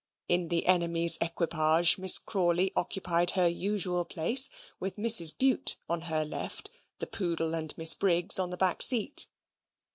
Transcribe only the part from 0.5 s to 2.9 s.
enemy's equipage Miss Crawley